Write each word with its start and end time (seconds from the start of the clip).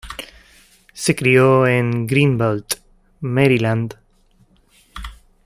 Se 0.93 1.15
crió 1.15 1.67
en 1.67 2.07
Greenbelt, 2.07 2.77
Maryland. 3.19 3.97